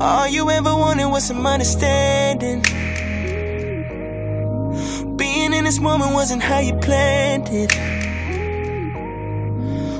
[0.00, 2.62] All you ever wanted was some understanding.
[5.16, 7.72] Being in this moment wasn't how you planned it.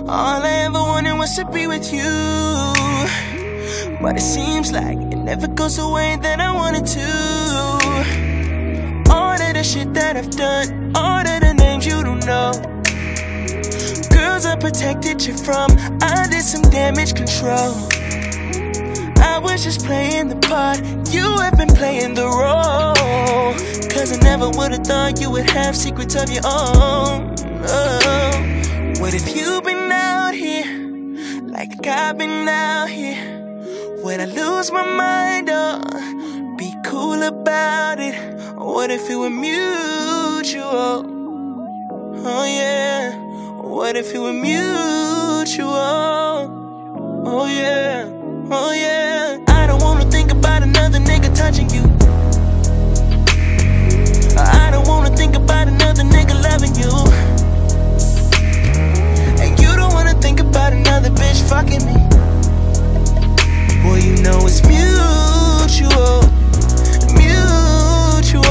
[0.08, 2.10] All I ever wanted was to be with you.
[4.02, 7.08] But it seems like it never goes the way that I wanted to.
[9.12, 12.50] All of the shit that I've done, all of the names you don't know.
[14.10, 15.70] Girls I protected you from,
[16.02, 18.03] I did some damage control.
[19.54, 20.80] Was just playing the part,
[21.14, 23.54] you have been playing the role.
[23.94, 27.36] Cause I never would've thought you would have secrets of your own.
[27.62, 28.32] Oh.
[28.98, 30.66] What if you've been out here,
[31.44, 33.16] like I've been out here?
[34.02, 35.78] Would I lose my mind or
[36.56, 38.16] be cool about it?
[38.56, 41.06] What if it were mutual?
[42.26, 43.14] Oh yeah.
[43.62, 45.70] What if it were mutual?
[47.24, 47.93] Oh yeah.
[56.84, 56.96] You.
[59.42, 61.96] And you don't wanna think about another bitch fucking me.
[63.84, 66.20] Well, you know it's mutual,
[67.20, 68.44] mutual.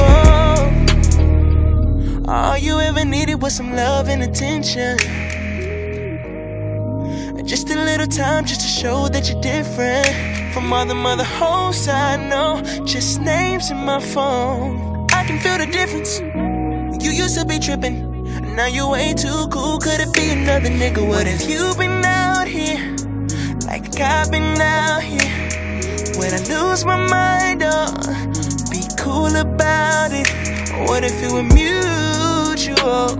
[2.28, 4.98] All you ever needed was some love and attention.
[7.46, 10.06] Just a little time just to show that you're different
[10.54, 12.62] from all the mother hoes I know.
[12.86, 15.06] Just names in my phone.
[15.12, 16.20] I can feel the difference.
[17.04, 18.13] You used to be tripping.
[18.54, 19.78] Now you way too cool.
[19.80, 21.04] Could it be another nigga?
[21.04, 22.78] What if you been out here?
[23.66, 25.48] Like I've been out here.
[26.16, 27.90] Would I lose my mind or
[28.70, 30.28] be cool about it?
[30.88, 33.18] What if it were mutual?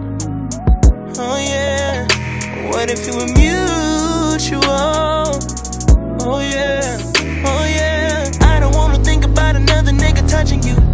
[1.18, 2.06] Oh yeah.
[2.70, 4.62] What if it were mutual?
[6.22, 6.96] Oh yeah.
[7.44, 8.30] Oh yeah.
[8.42, 10.93] I don't wanna think about another nigga touching you.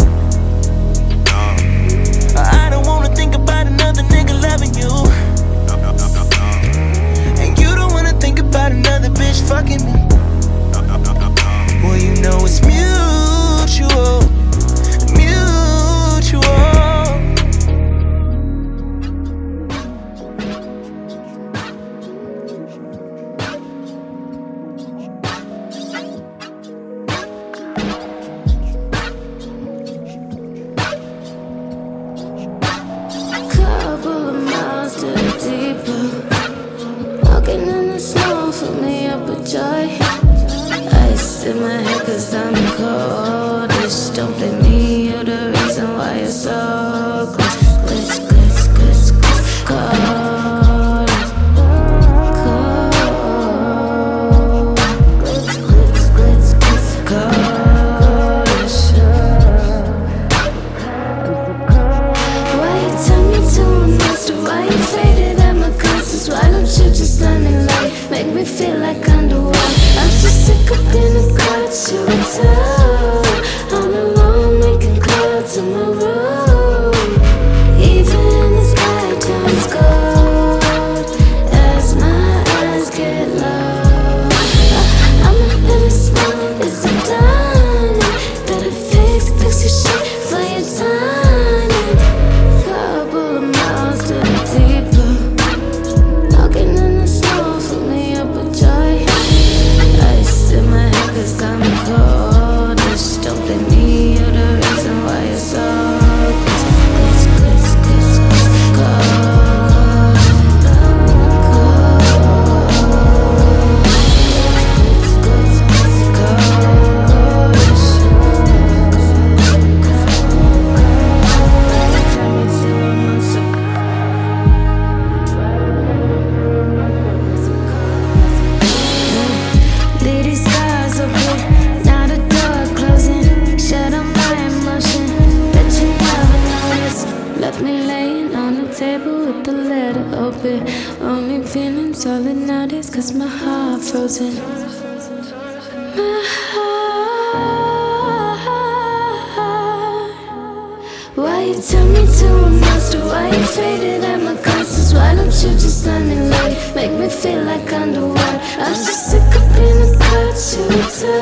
[151.20, 152.98] Why you turn me to a monster?
[153.04, 154.94] Why you faded at my concerts?
[154.94, 156.56] Why don't you just stand in light?
[156.74, 158.40] Make me feel like underwater.
[158.58, 161.20] I'm so sick of being a cloud shooter.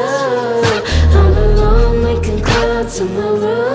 [1.19, 3.68] I'm alone making clouds in my room.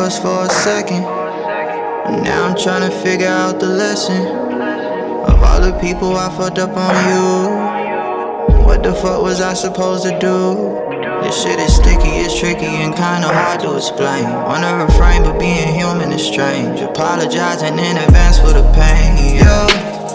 [0.00, 1.02] Us for a second.
[1.02, 6.76] Now I'm trying to figure out the lesson of all the people I fucked up
[6.76, 8.64] on you.
[8.64, 10.80] What the fuck was I supposed to do?
[11.22, 14.24] This shit is sticky, it's tricky, and kinda hard to explain.
[14.44, 16.80] Wanna refrain, but being human is strange.
[16.80, 19.36] Apologizing in advance for the pain.
[19.36, 19.68] Your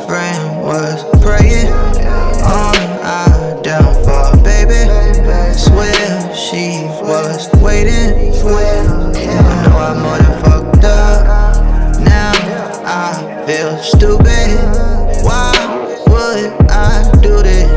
[0.06, 1.72] friend was praying
[2.44, 5.09] on our downfall, baby.
[5.58, 8.34] Swear she was waiting.
[8.46, 11.56] I know I'm more than fucked up.
[12.02, 12.34] Now
[12.86, 14.50] I feel stupid.
[15.24, 15.52] Why
[16.08, 17.70] would I do this?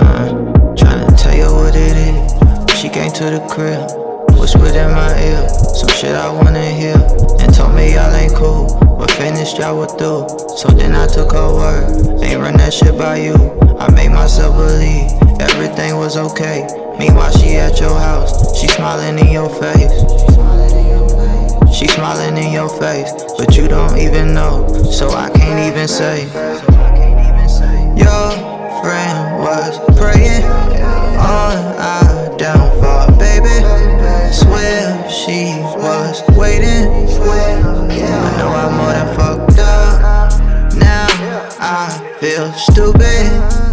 [0.00, 2.78] Uh, trying to tell you what it is.
[2.78, 3.90] She came to the crib,
[4.38, 6.96] whispered in my ear some shit I wanna hear,
[7.40, 8.83] and told me y'all ain't cool.
[9.24, 10.28] Finished y'all were through.
[10.58, 12.22] So then I took her word.
[12.22, 13.32] Ain't run that shit by you.
[13.80, 15.08] I made myself believe
[15.40, 16.68] everything was okay.
[16.98, 19.96] Meanwhile, she at your house, she smiling in your face.
[21.72, 26.28] She smiling in your face, but you don't even know, so I can't even say.
[27.96, 28.28] Your
[28.84, 30.44] friend was praying
[31.16, 33.56] on our downfall, baby.
[34.36, 36.73] Swear she was waiting.
[38.94, 40.74] I more than fucked up.
[40.74, 41.06] Now
[41.58, 43.63] I feel stupid.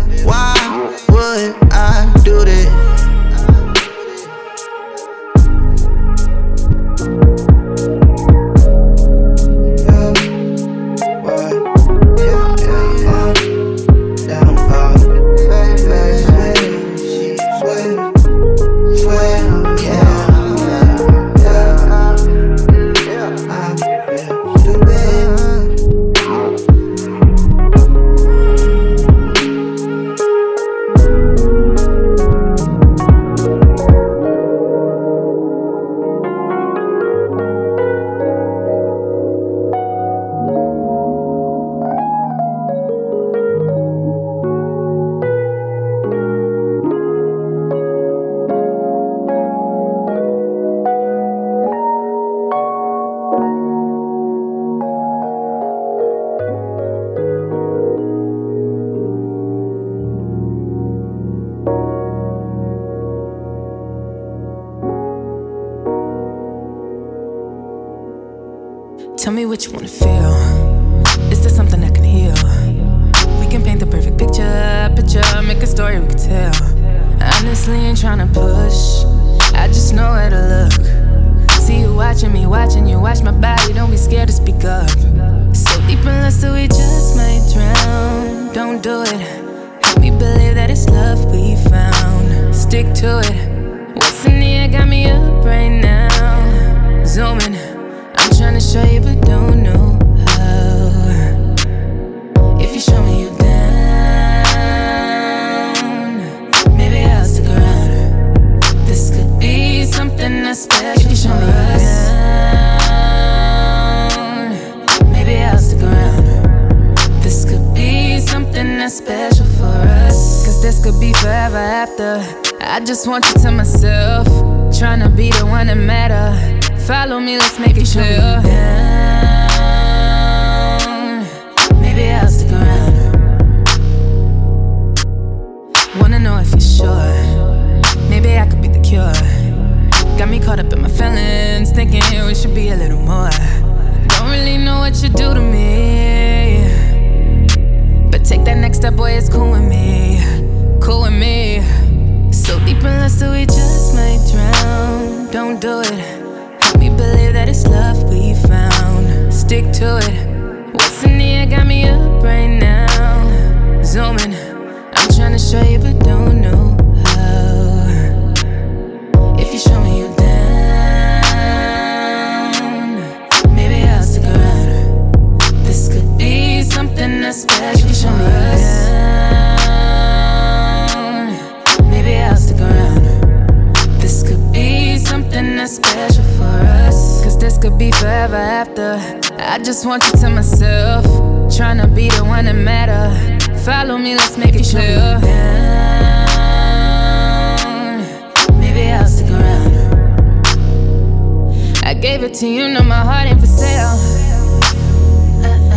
[202.21, 203.97] Gave it to you, know my heart ain't for sale.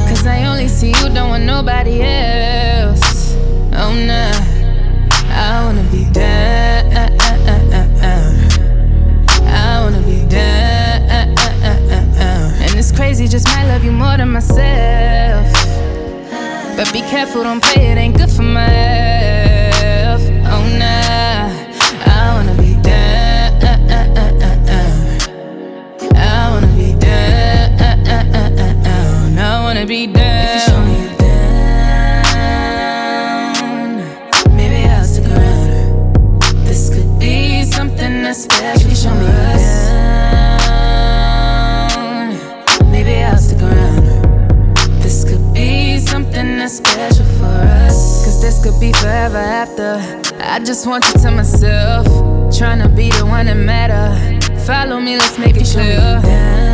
[0.08, 3.34] Cause I only see you, don't want nobody else.
[3.72, 4.30] Oh nah,
[5.30, 6.92] I wanna be down.
[9.46, 11.08] I wanna be down.
[12.62, 15.50] And it's crazy, just might love you more than myself.
[16.76, 19.13] But be careful, don't play it, ain't good for my
[46.74, 47.44] special for
[47.86, 48.24] us.
[48.24, 49.96] Cause this could be forever after.
[50.40, 52.06] I just want you to myself.
[52.52, 54.10] Tryna be the one that matter.
[54.66, 56.73] Follow me, let's make it clear.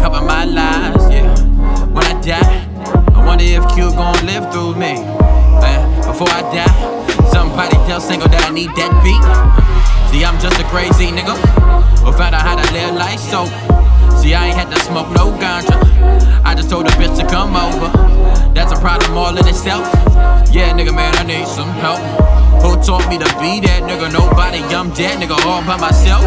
[0.00, 1.12] My ex my lies.
[1.12, 1.28] Yeah.
[1.92, 2.68] When I die,
[3.14, 5.02] I wonder if Q gon' live through me.
[5.60, 9.24] Man, before I die, somebody tell single that I need that beat.
[10.10, 11.36] See, I'm just a crazy nigga
[12.04, 13.46] who found out how to live life so.
[14.20, 15.76] See, I ain't had to smoke no ganja.
[16.44, 17.88] I just told a bitch to come over.
[18.54, 19.86] That's a problem all in itself.
[20.52, 22.00] Yeah, nigga, man, I need some help.
[22.62, 24.12] Who taught me to be that nigga?
[24.12, 26.22] Nobody, I'm dead, nigga, all by myself.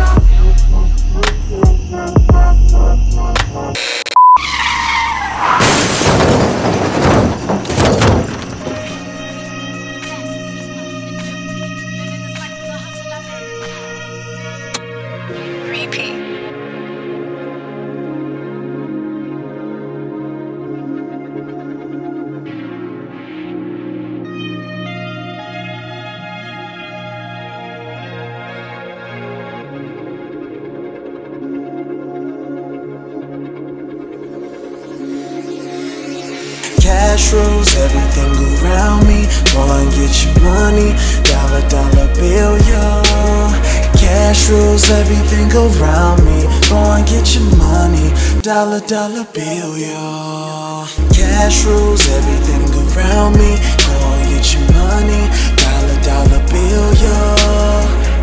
[48.46, 50.86] Dollar dollar bill, yo.
[51.12, 52.62] Cash rules everything
[52.96, 53.58] around me.
[53.82, 53.98] Go
[54.30, 55.26] get your money,
[55.58, 57.18] dollar dollar bill, yo.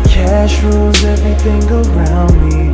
[0.07, 2.71] Cash rules everything around me.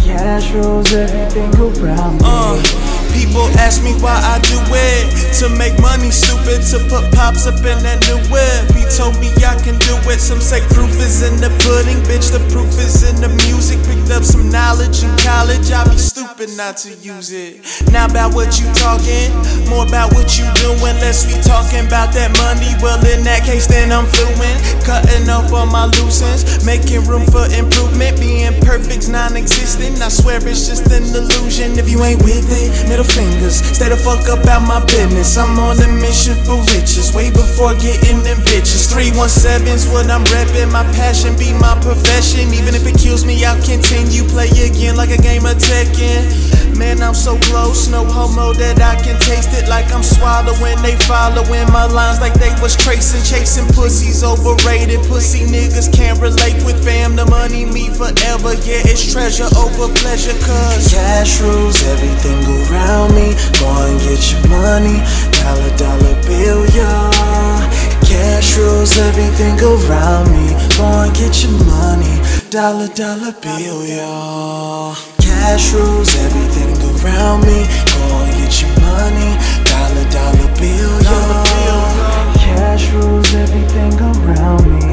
[0.00, 2.24] Cash rules everything around me.
[2.24, 2.85] Uh.
[3.16, 5.32] People ask me why I do it.
[5.40, 6.60] To make money, stupid.
[6.68, 8.68] To put pops up in that new whip.
[8.76, 10.20] He told me I can do it.
[10.20, 12.28] Some say proof is in the pudding, bitch.
[12.28, 13.80] The proof is in the music.
[13.88, 15.72] Picked up some knowledge in college.
[15.72, 17.64] I be stupid not to use it.
[17.88, 19.32] Now about what you talking,
[19.72, 20.96] more about what you doing.
[21.00, 22.68] Less we talking about that money.
[22.84, 24.60] Well, in that case, then I'm fluent.
[24.84, 28.20] Cutting off all my loose ends, making room for improvement.
[28.20, 30.04] Being perfect's non-existent.
[30.04, 31.80] I swear it's just an illusion.
[31.80, 33.62] If you ain't with it, middle fingers.
[33.62, 35.36] Stay the fuck up out my business.
[35.36, 37.14] I'm on a mission for riches.
[37.14, 38.90] Way before getting them bitches.
[38.90, 40.72] 317's what I'm repping.
[40.72, 42.50] My passion be my profession.
[42.52, 44.24] Even if it kills me, I'll continue.
[44.28, 46.65] Play again like a game of Tekken.
[46.76, 50.76] Man, I'm so close, no homo that I can taste it like I'm swallowing.
[50.84, 55.00] They following my lines like they was tracing, chasing pussies overrated.
[55.08, 57.16] Pussy niggas can't relate with fam.
[57.16, 60.36] The money me forever, yeah, it's treasure over pleasure.
[60.44, 63.32] Cause cash rules everything around me.
[63.56, 65.00] Go and get your money,
[65.32, 67.64] dollar dollar bill, y'all.
[68.04, 70.52] Cash rules everything around me.
[70.76, 72.20] Go and get your money,
[72.52, 75.15] dollar dollar bill, y'all.
[75.46, 77.62] Cash rules everything around me.
[77.94, 79.30] Go and get your money,
[79.62, 82.34] dollar dollar bill, y'all.
[82.34, 84.85] Cash rules everything around me.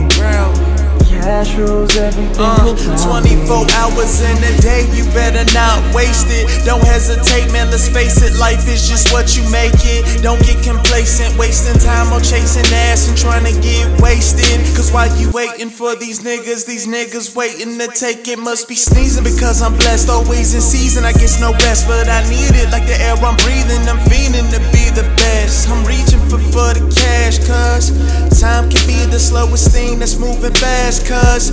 [1.24, 6.44] Cash rules everything Uh, 24 hours in a day, you better not waste it.
[6.66, 8.36] Don't hesitate, man, let's face it.
[8.36, 10.22] Life is just what you make it.
[10.22, 14.60] Don't get complacent, wasting time on chasing ass and trying to get wasted.
[14.76, 18.38] Cause while you waiting for these niggas, these niggas waiting to take it.
[18.38, 21.06] Must be sneezing because I'm blessed, always in season.
[21.06, 23.88] I guess no rest, but I need it like the air I'm breathing.
[23.88, 25.70] I'm feeling to be the best.
[25.70, 27.96] I'm reaching for, for the cash, cause
[28.44, 31.52] time can be the slowest thing that's moving fast, cuz.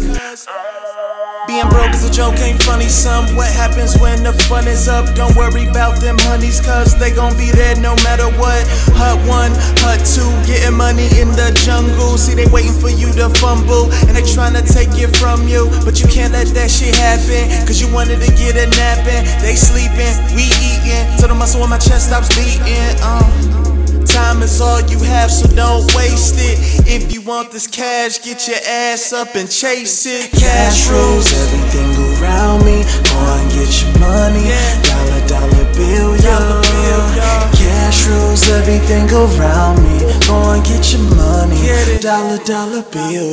[1.47, 3.27] Being broke is a joke, ain't funny, some.
[3.35, 5.05] What happens when the fun is up?
[5.17, 8.63] Don't worry about them honeys, cuz they gon' be there no matter what.
[9.01, 12.17] Hut one, hut two, getting money in the jungle.
[12.17, 15.69] See, they waiting for you to fumble, and they tryna take it from you.
[15.85, 19.23] But you can't let that shit happen, cause you wanted to get a napping.
[19.43, 22.95] They sleeping, we eating, till the muscle in my chest stops beating.
[23.03, 23.80] Uh.
[24.13, 26.59] Time is all you have, so don't waste it.
[26.87, 30.31] If you want this cash, get your ass up and chase it.
[30.33, 31.31] Cash rules.
[31.31, 32.83] everything around me.
[33.07, 34.51] Go and get your money,
[34.83, 37.17] dollar dollar bill, Dollar bill, y'all.
[37.17, 37.53] y'all.
[37.55, 40.03] Cash rules everything around me.
[40.27, 41.61] Go and get your money,
[42.01, 43.31] dollar dollar bill,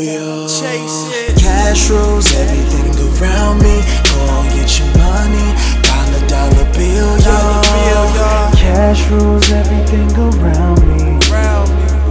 [1.13, 1.38] it.
[1.42, 3.82] Cash rules everything around me.
[4.13, 5.48] Go and get your money,
[5.82, 8.16] dollar dollar bill, Dollar bill, y'all.
[8.16, 8.46] y'all.
[8.67, 11.19] Cash rules everything around me.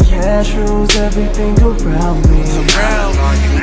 [0.06, 2.40] Cash rules everything around me.
[2.40, 3.55] around me.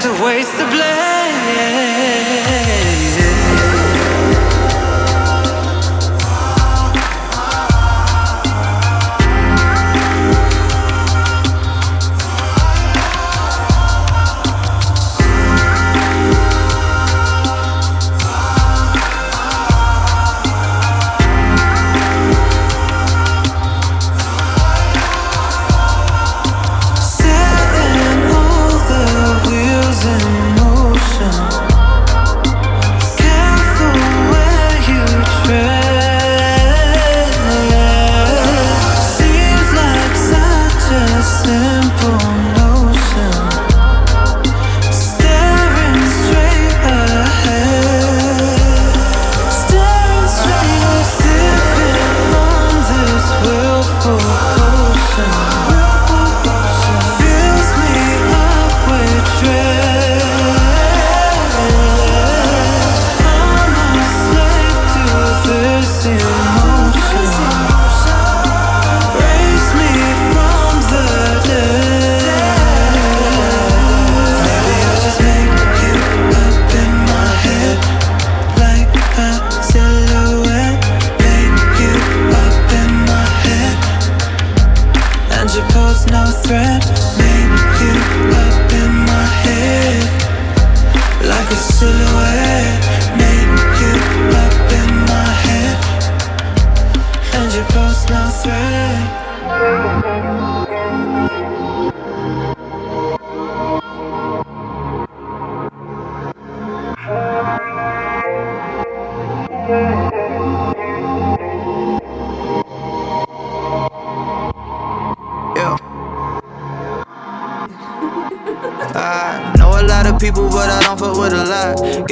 [0.00, 0.99] To waste the blame.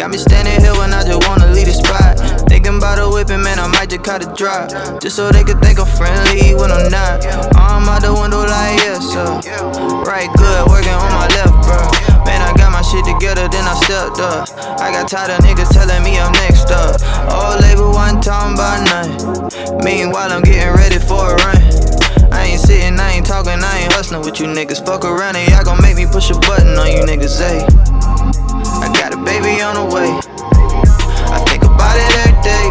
[0.08, 2.16] Got me standing here when I just wanna leave the spot.
[2.48, 4.72] Thinking about a whipping, man, I might just cut a drop.
[5.04, 7.28] Just so they could think I'm friendly when I'm not.
[7.52, 9.28] Arm out the window like yes, sir.
[10.08, 11.76] Right, good, working on my left, bro.
[12.24, 14.48] Man, I got my shit together, then I stepped up.
[14.80, 16.96] I got tired of niggas telling me I'm next up.
[17.28, 19.84] Old label wasn't talking about nothing.
[19.84, 21.60] Meanwhile, I'm getting ready for a run.
[22.32, 24.80] I ain't sitting, I ain't talking, I ain't hustling with you niggas.
[24.88, 27.97] Fuck around and y'all gon' make me push a button on you niggas, ayy.
[29.28, 30.08] Baby on the way.
[31.28, 32.64] I think about it every day.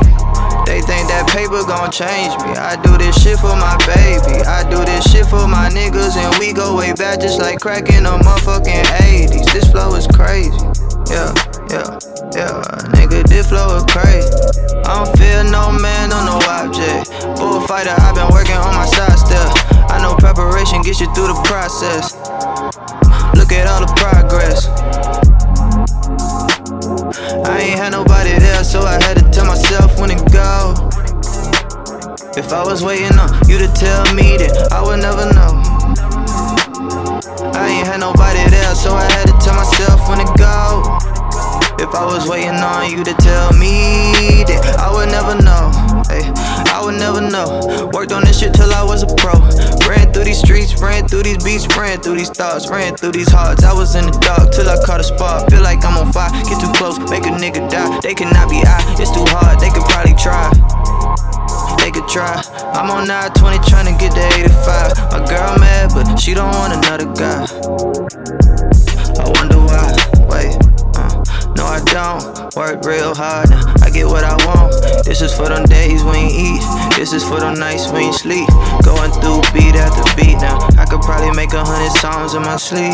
[0.66, 2.58] They think that paper gon' change me.
[2.58, 4.42] I do this shit for my baby.
[4.42, 7.94] I do this shit for my niggas, and we go way back just like crack
[7.94, 9.46] in the motherfucking 80s.
[9.54, 10.50] This flow is crazy.
[11.14, 11.30] Yeah,
[11.70, 11.94] yeah,
[12.34, 12.58] yeah.
[12.98, 14.26] Nigga, this flow is crazy.
[14.82, 17.14] I don't feel no man on no object.
[17.38, 19.54] Bullfighter, I've been working on my side step.
[19.94, 22.18] I know preparation gets you through the process.
[23.38, 24.66] Look at all the progress.
[27.68, 30.72] Ain't had nobody there, so I had to tell myself when to go.
[32.40, 35.52] If I was waiting on you to tell me, that, I would never know.
[37.52, 40.80] I ain't had nobody there, so I had to tell myself when to go.
[41.84, 45.87] If I was waiting on you to tell me, then I would never know.
[46.10, 47.90] I would never know.
[47.94, 49.34] Worked on this shit till I was a pro.
[49.88, 53.30] Ran through these streets, ran through these beats, ran through these thoughts, ran through these
[53.30, 53.64] hearts.
[53.64, 55.50] I was in the dark till I caught a spark.
[55.50, 58.00] Feel like I'm on fire, get too close, make a nigga die.
[58.02, 60.52] They cannot be I, it's too hard, they could probably try
[61.88, 62.36] they could try.
[62.76, 65.12] I'm on 920 trying to get to 85.
[65.12, 67.48] My girl mad, but she don't want another guy.
[69.16, 69.96] I wonder why.
[70.28, 70.52] Wait.
[71.00, 71.24] Uh,
[71.56, 72.54] no, I don't.
[72.58, 73.74] Work real hard now.
[73.82, 74.72] I get what I want.
[75.06, 76.62] This is for them days when you eat.
[76.96, 78.48] This is for them nights when you sleep.
[78.84, 80.60] Going through beat after beat now.
[80.78, 82.94] I could probably make a hundred songs in my sleep.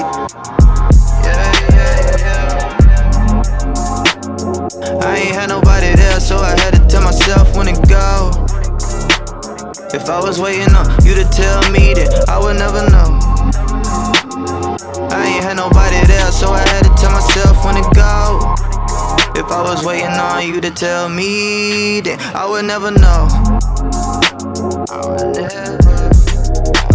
[1.28, 2.72] Yeah, yeah, yeah.
[5.04, 8.32] I ain't had nobody there, so I had to tell myself when to go.
[9.94, 13.20] If I was waiting on you to tell me that I would never know.
[15.12, 18.63] I ain't had nobody there, so I had to tell myself when to go.
[19.36, 23.28] If I was waiting on you to tell me, then I would never know.
[24.90, 26.93] I would never.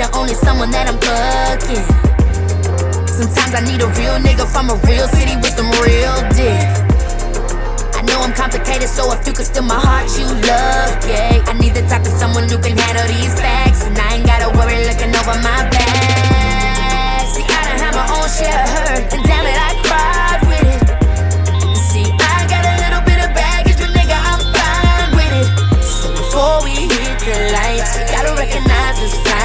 [0.00, 1.84] the only someone that I'm plucking.
[3.04, 6.56] Sometimes I need a real nigga from a real city with some real dick.
[7.92, 11.44] I know I'm complicated, so if you could steal my heart, you lucky.
[11.44, 14.48] I need the type of someone who can handle these facts, and I ain't gotta
[14.56, 17.28] worry looking over my back.
[17.28, 20.64] See, I done had my own share of hurt, and damn it, I cried with
[20.64, 20.80] it.
[21.76, 25.48] See, I got a little bit of baggage, but nigga, I'm fine with it.
[25.84, 27.69] So before we hit the light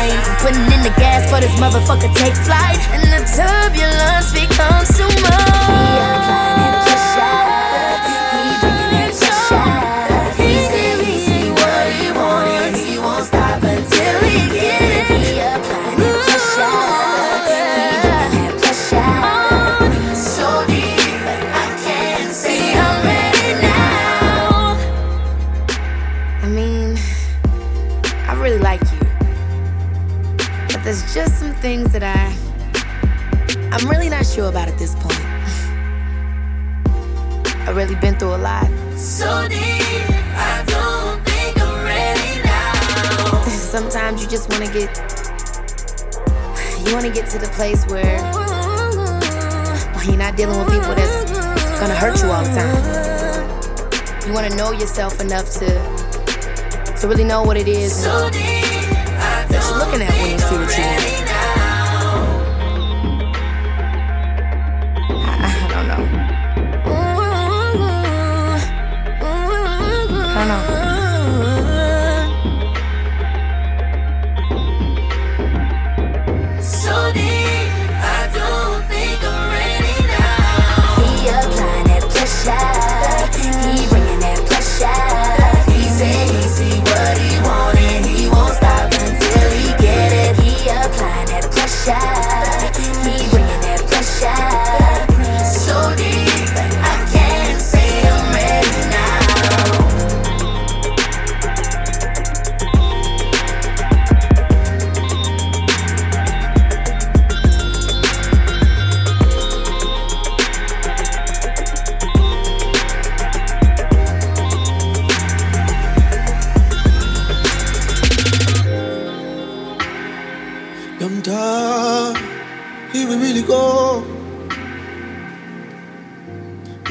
[0.06, 0.39] mind.
[0.39, 6.35] Putting in the gas for this motherfucker take flight, and the turbulence becomes too much.
[31.65, 32.30] things that I
[33.73, 35.25] I'm really not sure about at this point.
[37.65, 38.69] I've really been through a lot.
[38.95, 39.58] So deep,
[40.38, 43.41] I don't think I'm ready now.
[43.73, 44.91] Sometimes you just wanna get
[46.86, 48.21] you wanna get to the place where
[49.95, 51.32] well, you're not dealing with people that's
[51.80, 54.28] gonna hurt you all the time.
[54.28, 55.65] You wanna know yourself enough to
[56.99, 58.43] to really know what it is so deep,
[59.49, 61.14] that you're looking at when you see what you want.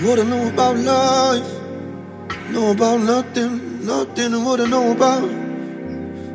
[0.04, 1.50] What I know about life,
[2.50, 4.34] know about nothing, nothing.
[4.34, 5.24] And what I know about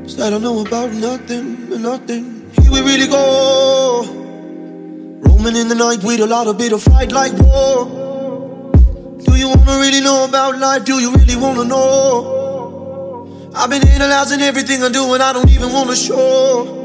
[0.06, 2.50] is that I know about nothing, nothing.
[2.60, 4.06] Here we really go,
[5.22, 7.86] roaming in the night with a lot of bit of fight like war.
[9.24, 10.84] Do you wanna really know about life?
[10.84, 13.52] Do you really wanna know?
[13.54, 16.79] I've been analyzing everything I do and I don't even wanna show.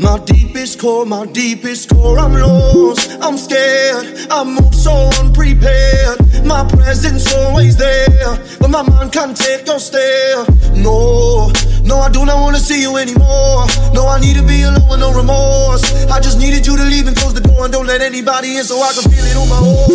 [0.00, 6.18] My deepest core, my deepest core, I'm lost, I'm scared, I move so unprepared.
[6.44, 10.44] My presence always there, but my mind can't take your stare.
[10.74, 11.50] No,
[11.82, 13.66] no, I do not wanna see you anymore.
[13.92, 15.82] No, I need to be alone with no remorse.
[16.06, 18.64] I just needed you to leave and close the door and don't let anybody in
[18.64, 19.86] so I can feel it on my own.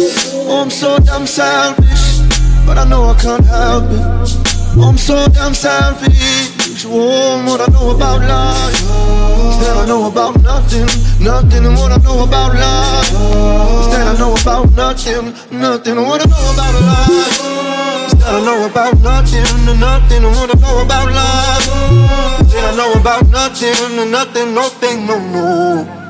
[0.51, 2.19] Oh, I'm so damn selfish,
[2.65, 4.52] but I know I can't help it.
[4.75, 6.85] I'm so damn selfish.
[6.85, 8.81] Oh, what I know about life.
[9.45, 10.87] Instead, I know about nothing.
[11.23, 11.63] Nothing.
[11.75, 13.11] What I know about life.
[13.77, 15.33] Instead, I know about nothing.
[15.51, 15.97] Nothing.
[15.97, 18.09] What I know about life.
[18.11, 19.79] Instead, I know about nothing.
[19.79, 20.23] Nothing.
[20.23, 22.39] What I know about life.
[22.39, 24.11] Instead, I know about nothing.
[24.11, 24.53] Nothing.
[24.55, 25.05] Nothing.
[25.05, 26.02] No more.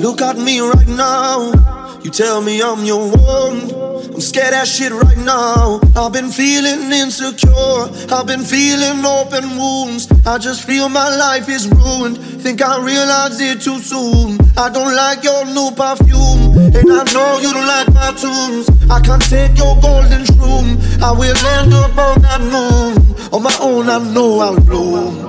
[0.00, 1.52] Look at me right now.
[2.02, 3.70] You tell me I'm your one.
[4.14, 5.78] I'm scared as shit right now.
[5.94, 7.82] I've been feeling insecure.
[8.10, 10.08] I've been feeling open wounds.
[10.24, 12.16] I just feel my life is ruined.
[12.16, 14.38] Think I realized it too soon.
[14.56, 16.56] I don't like your new perfume.
[16.74, 18.70] And I know you don't like my tunes.
[18.90, 20.80] I can't take your golden shroom.
[21.02, 22.96] I will end up on that moon.
[23.34, 25.28] On my own, I know I'll bloom.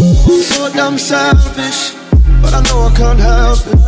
[0.00, 1.94] So damn selfish,
[2.40, 3.80] but I know I can't help it.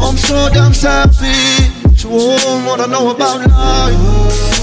[0.00, 1.70] I'm so damn selfish.
[2.06, 3.96] Oh, what I know about life.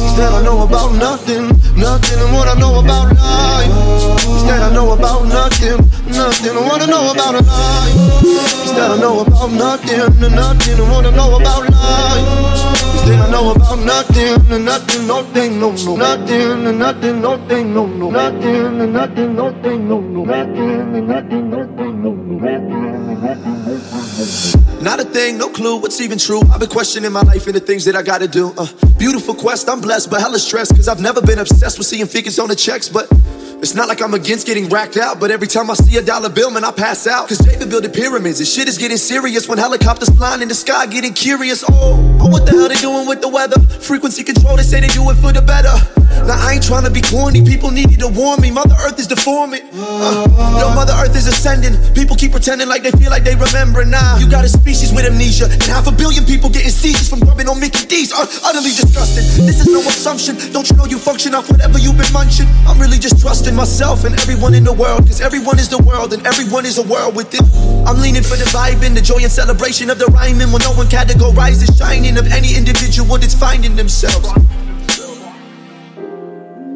[0.01, 2.19] Instead, I know about nothing, nothing.
[2.19, 4.25] And what I know about life.
[4.25, 6.55] Instead, I know about nothing, nothing.
[6.55, 8.23] And what I know about life.
[8.61, 10.79] Instead, I know about nothing, nothing.
[10.79, 12.80] And what I know about life.
[13.02, 19.36] About nothing, nothing, nothing, no, no, nothing, and nothing, nothing, no, no, nothing, and nothing,
[19.36, 22.38] nothing, no, no, nothing, and nothing, nothing, no, no,
[24.82, 26.41] Not a thing, no clue what's even true.
[26.54, 28.54] I've been questioning my life and the things that I gotta do.
[28.56, 28.68] Uh,
[28.99, 32.38] beautiful quest, I'm blessed, but hella stressed, cause I've never been obsessed with seeing figures
[32.38, 33.10] on the checks, but
[33.62, 36.30] it's not like I'm against getting racked out, but every time I see a dollar
[36.30, 37.28] bill, man, I pass out.
[37.28, 40.88] Cause Jacob building pyramids, and shit is getting serious when helicopters flying in the sky,
[40.88, 41.64] getting curious.
[41.70, 43.59] Oh, oh, what the hell they doing with the weather?
[43.62, 45.74] Frequency control, they say they do it for the better.
[46.26, 48.51] Now I ain't trying to be corny, people needed to warn me.
[48.51, 49.62] Mother Earth is deforming.
[49.74, 51.78] Uh, yo, Mother Earth is ascending.
[51.93, 54.18] People keep pretending like they feel like they remember now.
[54.18, 57.47] You got a species with amnesia, and half a billion people getting seizures from rubbing
[57.47, 58.12] on Mickey D's.
[58.12, 59.45] Uh, utterly disgusting.
[59.45, 60.38] This is no assumption.
[60.51, 62.47] Don't you know you function off whatever you've been munching?
[62.68, 66.14] I'm really just trusting myself and everyone in the world, cause everyone is the world
[66.14, 67.45] and everyone is a world within.
[67.88, 70.74] I'm leaning for the vibe and the joy and celebration of the rhyming when no
[70.74, 74.30] one categorizes shining of any individual that's finding themselves.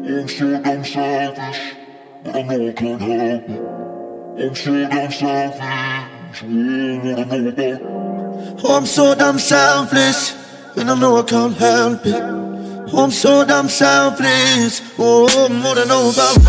[0.06, 1.74] I'm so damn selfish,
[2.22, 4.46] but I know I can't help it.
[4.46, 7.80] I'm so damn selfish, what I know about.
[8.64, 10.36] Oh, I'm so damn selfless,
[10.76, 12.45] and I know I can't help it.
[12.94, 14.80] I'm so damn selfless.
[14.96, 16.46] Oh, what I know about life.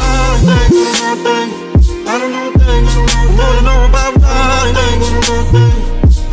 [2.05, 2.95] I don't know things.
[3.35, 4.77] What I know about life.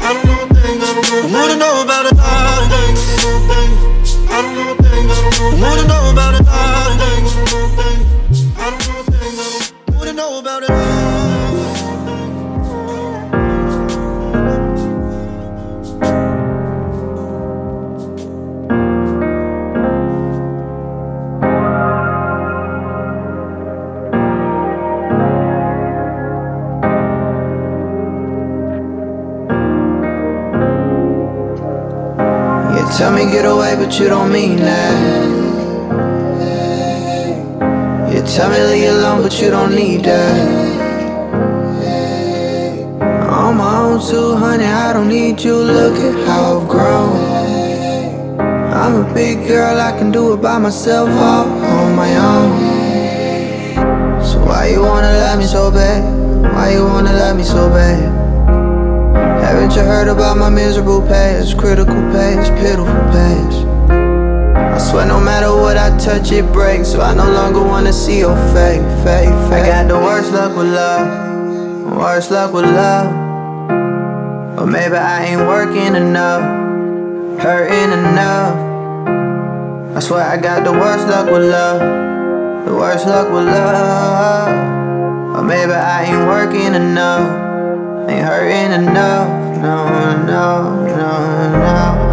[0.00, 0.82] I don't know things.
[1.32, 1.46] Know
[1.82, 2.16] about life.
[4.30, 5.10] I don't know things.
[5.60, 5.76] Know
[10.12, 11.23] know about it.
[33.04, 34.96] Tell me get away, but you don't mean that.
[38.34, 40.48] Tell me leave alone, but you don't need that.
[43.28, 45.54] On my own too, honey, I don't need you.
[45.54, 47.14] Look at how I've grown.
[48.72, 52.52] I'm a big girl, I can do it by myself, all on my own.
[54.24, 56.02] So why you wanna love me so bad?
[56.54, 58.33] Why you wanna love me so bad?
[59.54, 63.58] Haven't you heard about my miserable past, critical past, pitiful past?
[64.74, 66.88] I swear no matter what I touch, it breaks.
[66.88, 69.62] So I no longer wanna see your face, face, face.
[69.62, 73.06] I got the worst luck with love, worst luck with love.
[74.58, 76.42] Or maybe I ain't working enough,
[77.40, 78.58] hurting enough.
[79.96, 82.66] I swear I got the worst luck with love.
[82.66, 84.48] The worst luck with love.
[85.38, 87.43] Or maybe I ain't working enough.
[88.08, 89.28] Ain't hurting enough.
[89.58, 89.88] No,
[90.26, 92.04] no, no, no.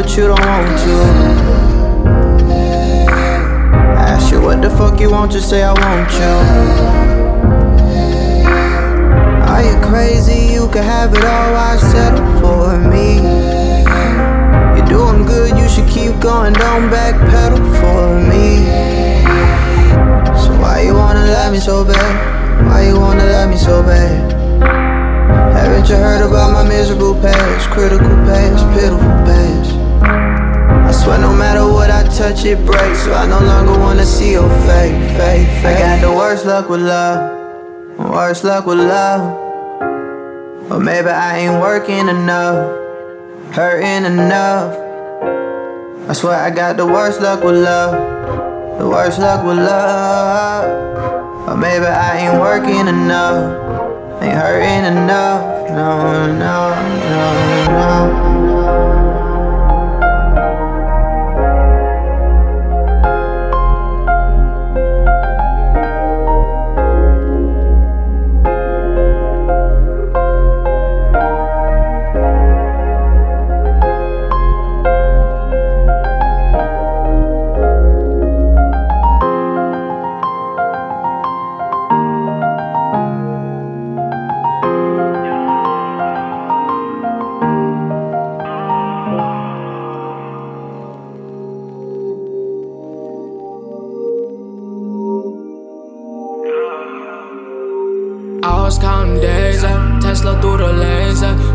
[0.00, 0.94] But you don't want to.
[3.98, 6.34] ask you what the fuck you want, just say I want you.
[9.50, 10.54] Are you crazy?
[10.54, 13.16] You can have it all, I settle for me.
[14.76, 18.62] You're doing good, you should keep going, don't backpedal for me.
[20.38, 22.68] So why you wanna let me so bad?
[22.68, 24.30] Why you wanna let me so bad?
[25.56, 27.68] Haven't you heard about my miserable past?
[27.70, 29.77] Critical past, pitiful past.
[31.08, 33.04] Swear no matter what I touch, it breaks.
[33.04, 35.64] So I no longer wanna see your face, face, face.
[35.64, 37.18] I got the worst luck with love,
[37.96, 39.22] worst luck with love.
[40.70, 42.60] Or maybe I ain't working enough,
[43.54, 44.76] hurting enough.
[46.10, 47.92] I swear I got the worst luck with love,
[48.78, 51.48] the worst luck with love.
[51.48, 55.70] Or maybe I ain't working enough, ain't hurting enough.
[55.70, 56.58] No, no,
[57.08, 57.32] no,
[57.72, 58.37] no.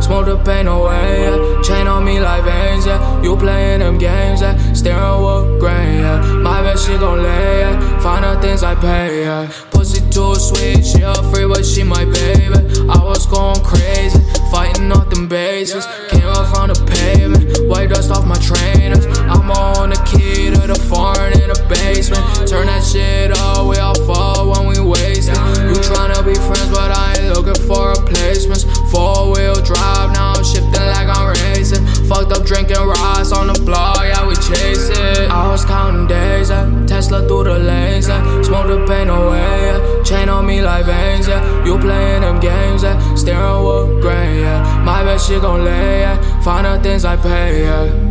[0.03, 1.61] Smoke the pain away, yeah.
[1.61, 3.23] Chain on me like veins, yeah.
[3.23, 4.55] You playing them games, yeah.
[4.73, 6.19] Staring wheel gray, yeah.
[6.43, 8.03] My bitch, she gon' lay, yeah.
[8.03, 9.49] out things I pay, yeah.
[9.71, 12.59] Pussy too sweet, she a free, but she my baby.
[12.89, 14.19] I was going crazy,
[14.51, 15.87] fighting off them bases
[16.33, 19.05] up from the pavement, white dust off my trainers.
[19.29, 22.23] I'm on the key to the foreign in the basement.
[22.49, 25.37] Turn that shit up, we all fall when we waste it.
[25.69, 28.65] You tryna be friends, but I ain't looking for replacements.
[28.91, 31.85] Four wheel drive, now I'm shifting feeling like I'm racing.
[32.07, 35.29] Fucked up drinking rides on the block, yeah, we chase it.
[35.29, 36.85] I was counting days, yeah.
[36.85, 38.41] Tesla through the lanes, yeah.
[38.41, 40.03] Smoke the pain away, yeah.
[40.03, 41.65] Chain on me like veins, yeah.
[41.65, 43.15] You playing them games, yeah.
[43.15, 44.83] Steering wheel gray, yeah.
[44.85, 46.41] My best shit gon' lay, yeah.
[46.41, 48.02] Find out things I pay, yeah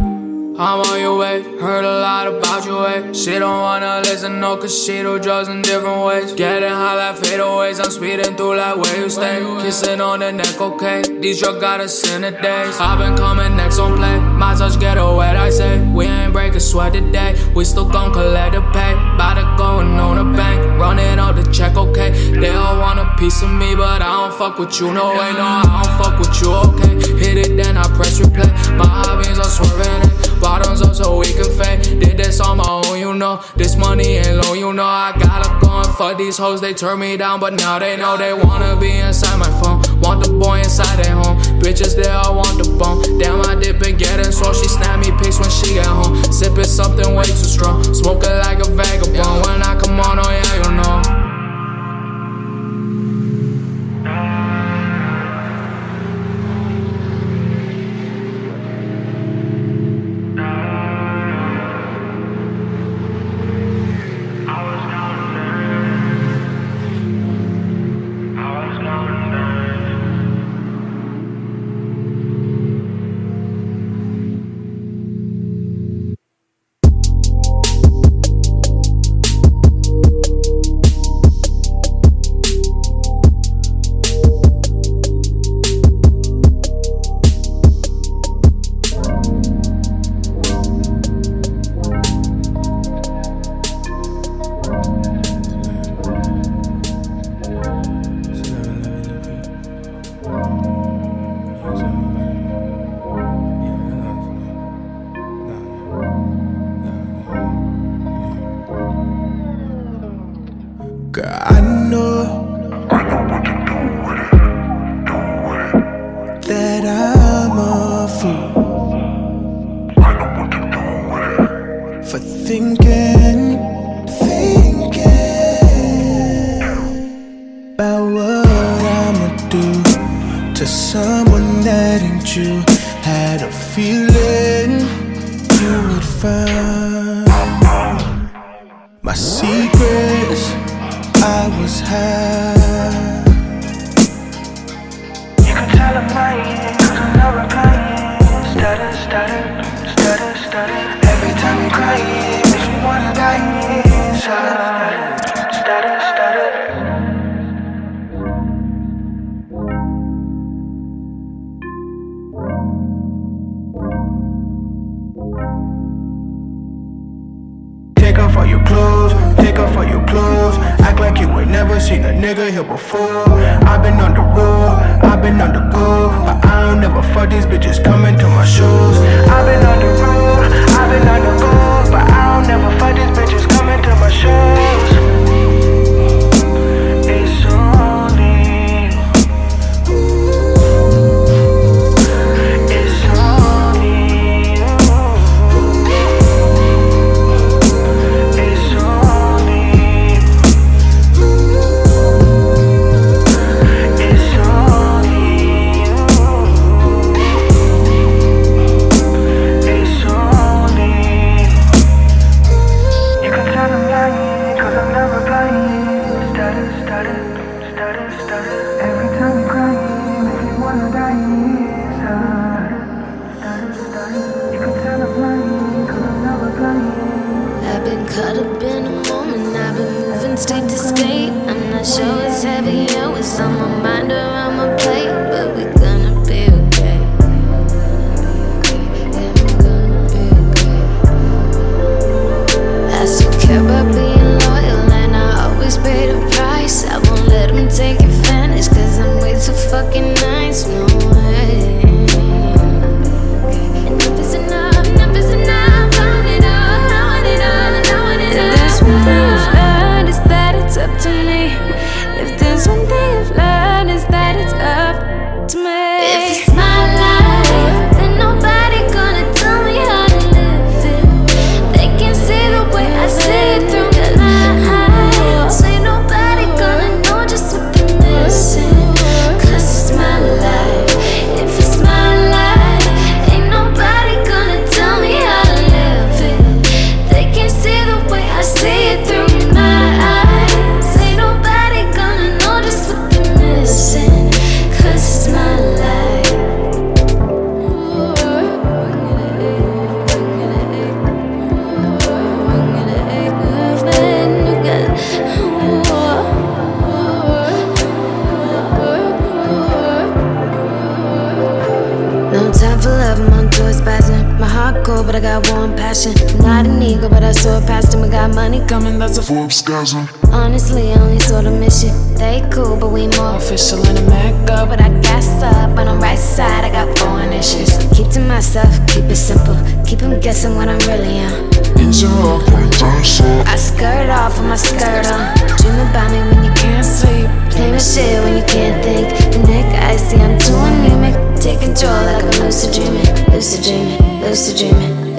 [4.59, 6.34] cause she do drugs in different ways.
[6.34, 9.40] Getting high like fadeaways, I'm speeding through like where you stay.
[9.62, 11.03] Kissing on the neck, okay.
[11.20, 12.76] These drugs got us in the days.
[12.78, 14.32] I've been coming next on play.
[14.43, 15.78] My touch get wet, I say.
[15.78, 15.93] Eh?
[15.93, 17.40] We ain't break a sweat today.
[17.55, 18.93] We still gon' collect the pay.
[19.16, 20.59] Bout to going on the bank.
[20.80, 22.11] Running out the check, okay.
[22.32, 24.93] They all want a piece of me, but I don't fuck with you.
[24.93, 26.93] No way, no, I don't fuck with you, okay.
[27.22, 28.51] Hit it, then I press replay.
[28.76, 30.40] My hobbies are swerving it.
[30.40, 32.01] Bottoms up so we can fade.
[32.01, 33.45] Did this on my own, you know.
[33.55, 34.82] This money ain't low, you know.
[34.82, 36.61] I gotta go and fuck these hoes.
[36.61, 39.82] They turn me down, but now they know they wanna be inside my phone.
[40.03, 41.38] Want the boy inside at home.
[41.61, 43.18] Bitches, they all want the bone.
[43.18, 46.22] Damn, I dip and getting so she snap me pics when she get home.
[46.32, 47.82] Sipping something way too strong.
[47.94, 49.46] Smoking like a vagabond.
[49.46, 51.12] When I come on, oh yeah, you know.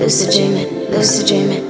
[0.04, 1.63] Lucid dreaming, lucid dreaming.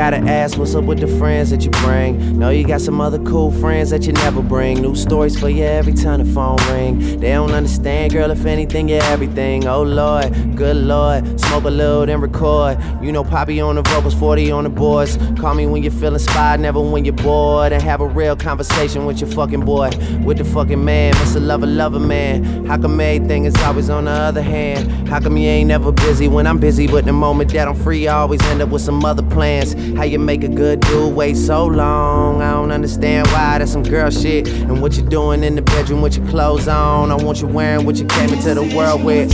[0.00, 2.38] gotta ask what's up with the friends that you bring.
[2.38, 4.80] Know you got some other cool friends that you never bring.
[4.80, 7.20] New stories for you every time the phone ring.
[7.20, 9.68] They don't understand, girl, if anything, you're everything.
[9.68, 11.38] Oh lord, good lord.
[11.38, 12.78] Smoke a little, then record.
[13.02, 15.18] You know, Poppy on the vocals, 40 on the boards.
[15.38, 17.74] Call me when you feel inspired, never when you're bored.
[17.74, 19.90] And have a real conversation with your fucking boy.
[20.24, 21.36] With the fucking man, Mr.
[21.36, 22.64] a lover, lover man.
[22.64, 25.08] How come everything is always on the other hand?
[25.10, 26.86] How come you ain't never busy when I'm busy?
[26.86, 29.72] But the moment that I'm free, I always end up with some other plans.
[29.96, 32.42] How you make a good dude wait so long?
[32.42, 33.56] I don't understand why.
[33.58, 34.46] That's some girl shit.
[34.46, 37.10] And what you doing in the bedroom with your clothes on?
[37.10, 39.30] I want you wearing what you came into the world with.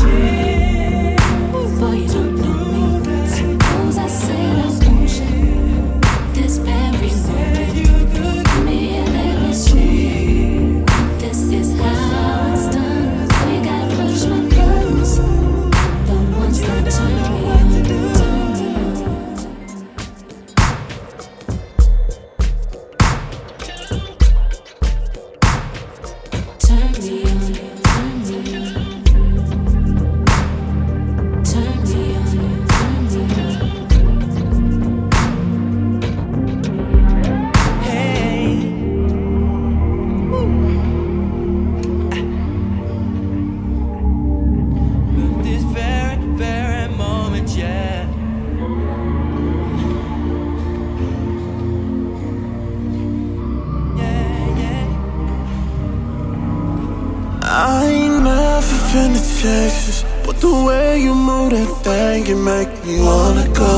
[60.96, 63.74] way you move that thing, you make me wanna go.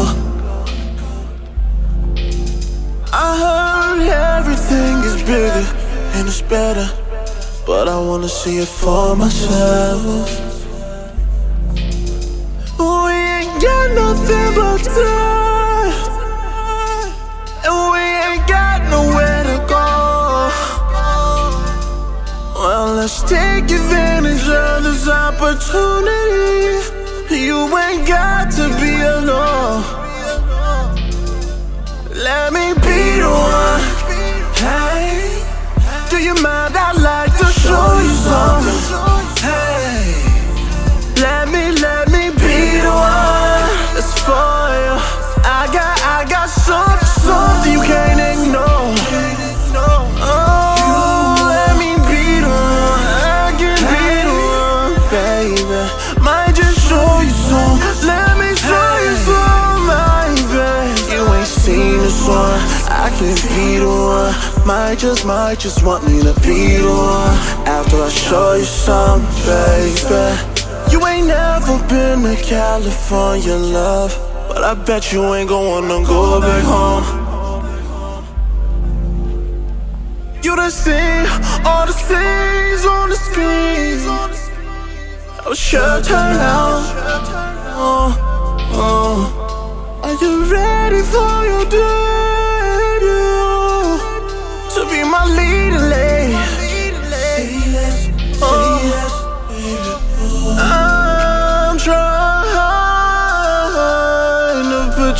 [3.13, 4.01] I heard
[4.37, 5.67] everything is bigger
[6.15, 6.89] and it's better,
[7.67, 10.05] but I wanna see it for myself.
[12.79, 15.93] We ain't got nothing but time,
[17.67, 19.89] and we ain't got nowhere to go.
[22.61, 26.88] Well, let's take advantage of this opportunity.
[27.31, 29.85] You ain't got to be alone.
[32.15, 33.81] Let me be the one.
[34.57, 35.45] Hey,
[36.09, 36.75] do you mind?
[36.75, 38.81] I'd like to show you something.
[39.45, 39.78] Hey,
[64.69, 67.67] Might just, might just want me to be the one.
[67.67, 70.93] After I show you some, baby.
[70.93, 74.13] You ain't never been to California, love.
[74.47, 77.03] But I bet you ain't gon' wanna go back home.
[80.43, 81.25] You done seen
[81.65, 84.05] all the scenes on the screen.
[85.49, 86.85] Was sure turn out.
[87.75, 88.13] Oh,
[88.75, 90.01] oh.
[90.03, 92.28] Are you ready for your debut?
[98.41, 98.79] Oh,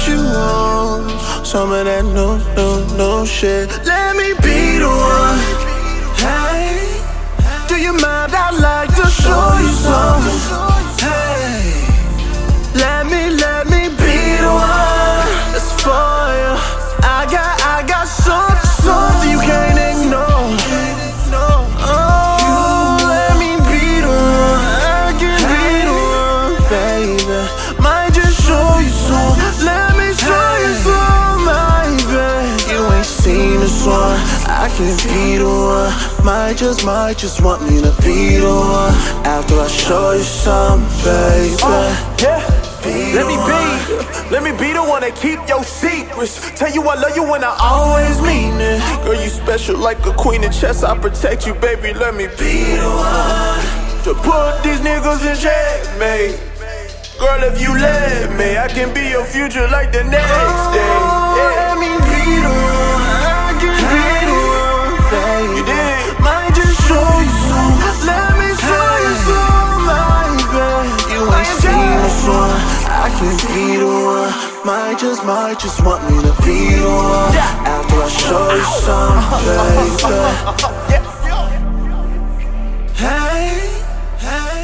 [0.07, 3.69] you on some of that no, no, no shit.
[3.85, 4.28] Let me
[34.79, 35.29] Be.
[36.23, 38.95] Might just, might just want me to be the one.
[39.27, 41.57] After I show you some, baby.
[41.63, 42.59] Uh, yeah.
[43.15, 46.57] Let me be, let me be the one that keep your secrets.
[46.57, 48.81] Tell you I love you when I always mean it.
[49.05, 50.85] Girl, you special like a queen of chess.
[50.85, 51.93] I protect you, baby.
[51.93, 56.39] Let me be the one to put these niggas in checkmate.
[57.19, 61.28] Girl, if you let me, I can be your future like the next day.
[73.21, 74.33] I be the one.
[74.65, 77.35] Might just, might just want me to be the one.
[77.35, 80.19] After I show you some, baby.
[82.95, 83.75] Hey,
[84.19, 84.61] hey,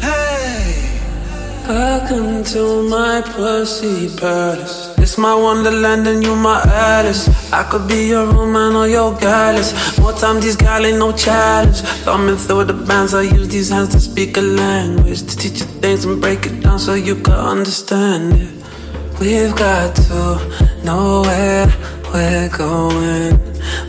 [0.00, 0.74] hey.
[1.68, 4.87] Welcome to my pussy palace.
[5.08, 7.30] It's my wonderland and you my Alice.
[7.50, 9.98] I could be your Roman or your Gallus.
[9.98, 11.80] More time these guys ain't no challenge.
[12.04, 15.22] Thumbing through the bands, I use these hands to speak a language.
[15.22, 18.52] To teach you things and break it down so you can understand it.
[19.18, 21.72] We've got to know where
[22.12, 23.38] we're going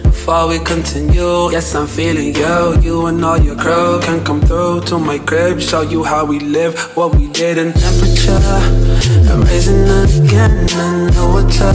[0.03, 1.51] before we continue.
[1.51, 2.79] Yes, I'm feeling you.
[2.81, 6.39] You and all your crew can come through to my crib, show you how we
[6.39, 9.18] live, what we did in temperature.
[9.29, 11.69] And raising again, I know what to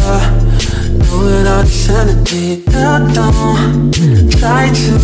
[0.98, 2.64] do without sanity.
[2.66, 3.92] Now don't
[4.32, 4.98] try to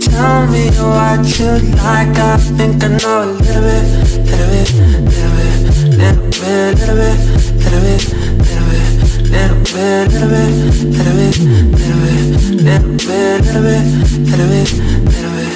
[0.00, 2.16] tell me what you like.
[2.16, 3.84] I think I know a little bit,
[4.24, 4.68] little bit,
[5.10, 5.54] little bit,
[5.98, 7.18] little bit, little bit,
[7.60, 8.00] little bit,
[8.46, 8.90] little bit.
[9.30, 10.50] Little bit, little bit,
[10.82, 11.36] little bit,
[11.70, 12.26] little bit,
[12.66, 13.84] little bit, little bit,
[14.26, 14.68] little bit,
[15.06, 15.50] little bit.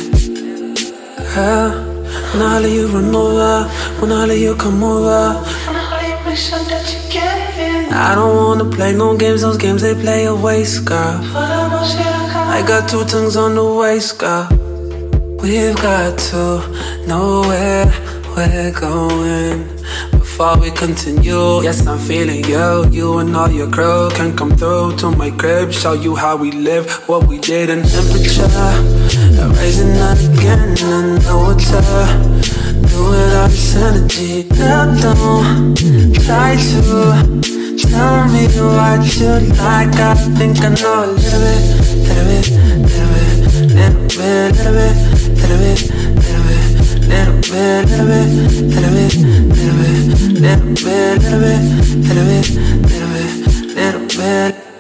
[1.35, 1.71] Girl,
[2.31, 3.69] when I let you run over,
[4.01, 5.43] when I let you come over.
[7.93, 11.21] I don't wanna play no games, those games they play a waste, girl.
[12.57, 14.49] I got two tongues on the waist, girl.
[15.41, 17.87] We've got to know where
[18.35, 19.74] we're going
[20.37, 21.63] before we continue.
[21.63, 22.85] Yes, I'm feeling you.
[22.91, 26.51] You and all your crew can come through to my crib, show you how we
[26.51, 28.51] live, what we did in temperature.
[29.59, 31.79] Raising that again, I know what to
[32.89, 34.49] do without sanity.
[34.59, 35.77] Now don't
[36.27, 36.81] try to
[37.79, 39.95] tell me what you like.
[39.95, 41.63] I think I know a little bit,
[42.09, 42.51] little bit,
[42.91, 44.99] little bit, little bit, little bit, little bit,
[45.39, 46.15] little bit.
[46.25, 46.74] Little bit,
[47.09, 48.29] little bit, little bit,
[48.73, 49.15] little bit,
[49.55, 50.05] little bit,
[50.41, 51.61] little bit, little bit,
[52.03, 52.49] little bit,
[53.75, 54.55] little bit.
[54.55, 54.74] temperature.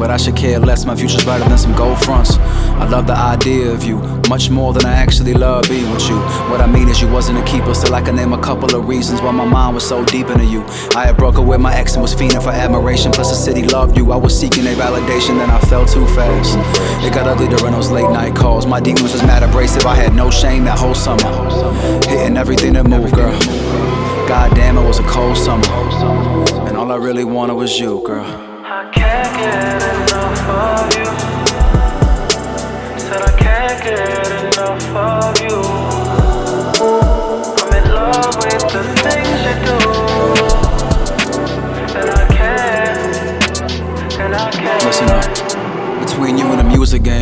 [0.00, 0.86] But I should care less.
[0.86, 2.38] My future's brighter than some gold fronts.
[2.80, 3.98] I love the idea of you,
[4.30, 6.16] much more than I actually love being with you.
[6.50, 8.88] What I mean is, you wasn't a keeper, still I can name a couple of
[8.88, 10.64] reasons why my mind was so deep into you.
[10.96, 13.62] I had broke up with my ex and was fiending for admiration, plus the city
[13.62, 14.10] loved you.
[14.10, 16.56] I was seeking a validation, then I fell too fast.
[17.04, 18.66] It got ugly during those late night calls.
[18.66, 21.30] My demons was mad abrasive, I had no shame that whole summer.
[22.08, 23.38] Hitting everything that moved, girl.
[24.26, 25.66] God damn, it was a cold summer.
[26.66, 28.24] And all I really wanted was you, girl.
[28.72, 29.69] I can't get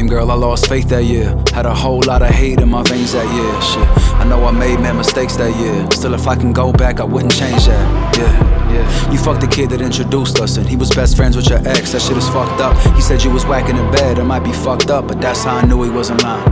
[0.09, 1.29] girl, I lost faith that year.
[1.53, 3.53] Had a whole lot of hate in my veins that year.
[3.63, 4.15] Shit.
[4.19, 5.89] I know I made mad mistakes that year.
[5.93, 8.17] Still, if I can go back, I wouldn't change that.
[8.17, 9.13] Yeah, yeah.
[9.13, 11.93] You fucked the kid that introduced us, and he was best friends with your ex.
[11.93, 12.77] That shit is fucked up.
[12.97, 14.19] He said you was whacking in bed.
[14.19, 16.45] I might be fucked up, but that's how I knew he wasn't lying.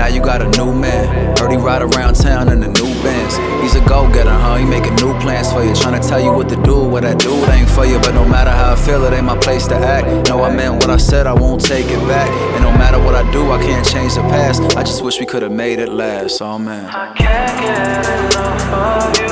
[0.00, 1.36] Now you got a new man.
[1.36, 3.36] Heard he ride around town in the new Benz.
[3.60, 4.56] He's a go getter, huh?
[4.56, 5.74] He making new plans for you.
[5.74, 6.82] Trying to tell you what to do.
[6.82, 7.98] What that dude ain't for you.
[7.98, 10.30] But no matter how I feel, it ain't my place to act.
[10.30, 12.30] No, I meant what I said, I won't take it back.
[12.54, 14.62] And no matter what I do, I can't change the past.
[14.74, 16.40] I just wish we could have made it last.
[16.40, 16.88] Oh man.
[16.88, 19.28] I can't get enough of you.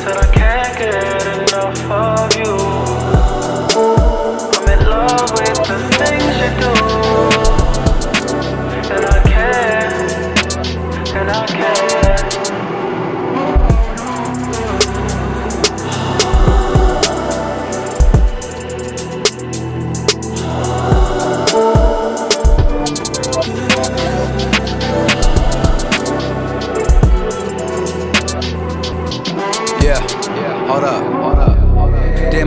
[0.00, 2.56] Said I can't get enough of you.
[4.56, 6.50] I'm in love with the things you
[7.46, 7.51] do.
[8.94, 10.66] And I can't,
[11.16, 11.91] and I can't.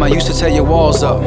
[0.06, 1.20] I used to tear your walls up.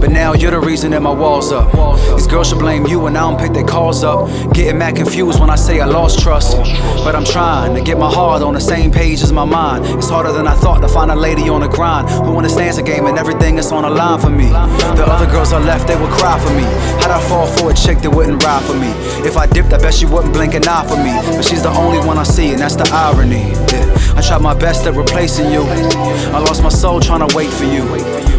[0.00, 1.70] But now you're the reason that my walls up.
[2.16, 4.28] These girls should blame you and I don't pick their calls up.
[4.52, 6.56] Getting mad confused when I say I lost trust.
[7.04, 9.84] But I'm trying to get my heart on the same page as my mind.
[9.86, 12.82] It's harder than I thought to find a lady on the grind who understands the
[12.82, 14.48] game and everything that's on the line for me.
[14.48, 16.64] The other girls I left, they would cry for me.
[17.02, 18.90] How'd I fall for a chick that wouldn't ride for me?
[19.24, 21.14] If I dipped, I bet she wouldn't blink an eye for me.
[21.36, 23.52] But she's the only one I see, and that's the irony.
[23.70, 24.03] Yeah.
[24.26, 25.62] Tried my best at replacing you.
[25.62, 27.84] I lost my soul trying to wait for you.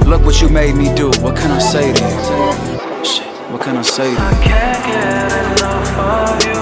[0.09, 1.11] Look what you made me do.
[1.21, 2.19] What can I say to you?
[3.05, 4.17] Shit, what can I say to you?
[4.17, 5.31] I can't get
[5.61, 6.55] enough of you.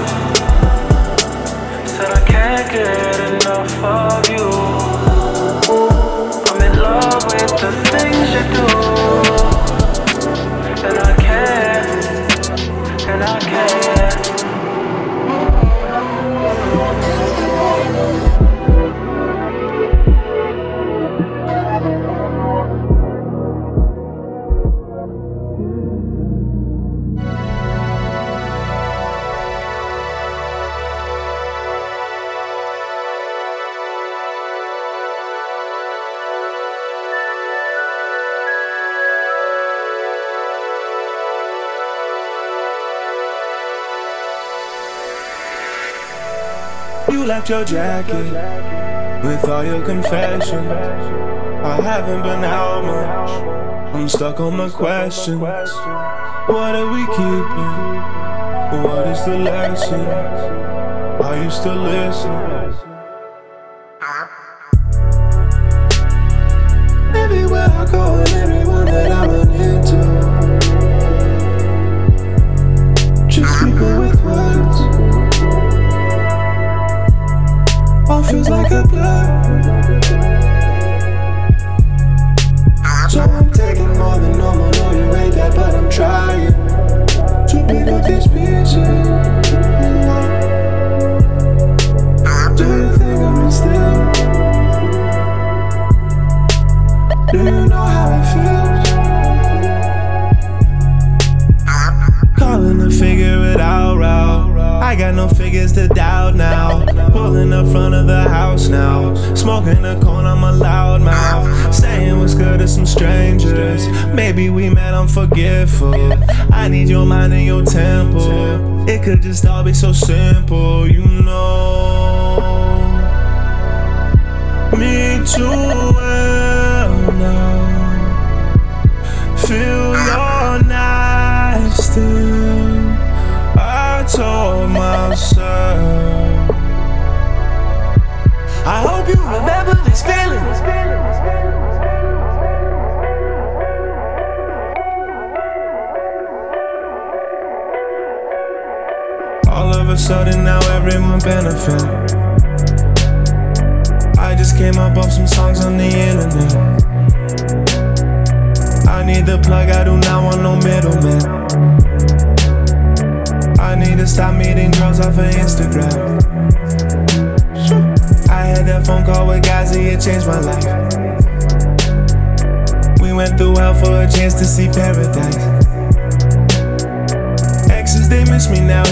[1.88, 4.46] Said I can't get enough of you.
[6.52, 8.66] I'm in love with the things you do.
[10.86, 13.64] And I can't, and I can't.
[47.24, 50.52] You left your jacket with all your confessions.
[50.52, 53.94] I haven't been out much.
[53.94, 55.40] I'm stuck on my questions.
[55.40, 58.82] What are we keeping?
[58.84, 60.02] What is the lesson?
[61.24, 62.93] Are you still listening?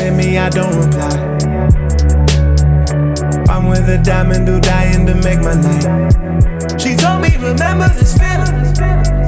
[0.02, 1.16] Hit me, I don't reply.
[3.48, 6.80] I'm with a diamond who dying to make my night.
[6.80, 9.21] She told me, remember this feeling.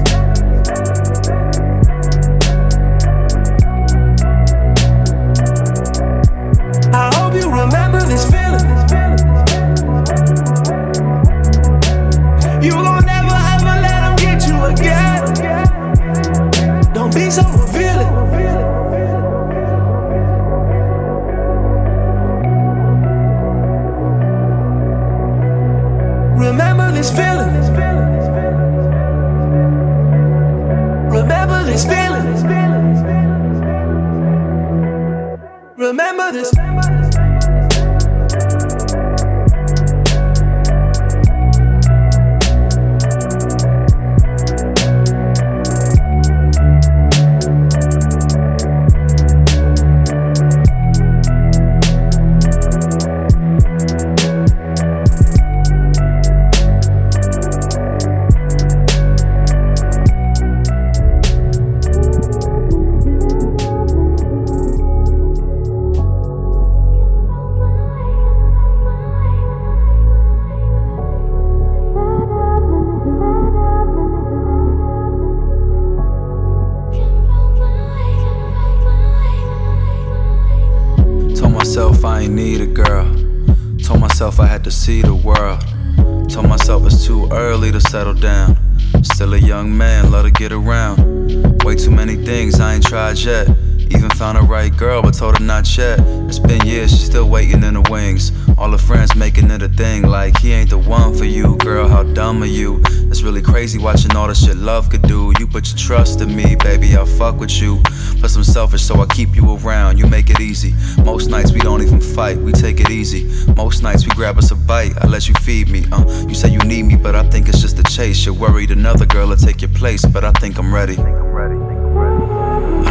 [97.94, 98.32] Wings.
[98.58, 101.86] All her friends making it a thing, like he ain't the one for you, girl.
[101.88, 102.82] How dumb are you?
[103.10, 105.32] It's really crazy watching all the shit love could do.
[105.38, 107.80] You put your trust in me, baby, I'll fuck with you.
[108.18, 109.98] Plus, I'm selfish, so I keep you around.
[109.98, 110.72] You make it easy.
[111.04, 113.22] Most nights we don't even fight, we take it easy.
[113.54, 115.84] Most nights we grab us a bite, I let you feed me.
[115.92, 118.24] Uh, you say you need me, but I think it's just a chase.
[118.26, 120.96] You're worried another girl will take your place, but I think I'm ready.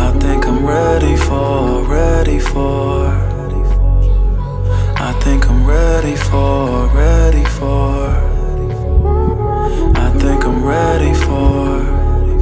[0.05, 3.32] I think I'm ready for, ready for.
[5.05, 8.07] I think I'm ready for, ready for.
[10.05, 11.79] I think I'm ready for,